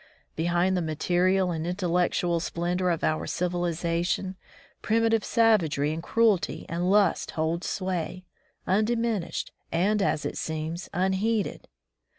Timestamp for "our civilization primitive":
3.03-5.23